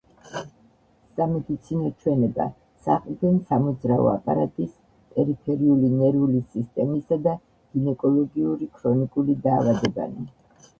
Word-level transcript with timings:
სამედიცინო 1.17 1.91
ჩვენება: 2.03 2.47
საყრდენ-სამოძრაო 2.87 4.09
აპარატის, 4.15 4.73
პერიფერიული 5.13 5.93
ნერვული 6.01 6.43
სისტემისა 6.57 7.23
და 7.29 7.37
გინეკოლოგიური 7.39 8.73
ქრონიკული 8.81 9.41
დაავადებანი. 9.47 10.31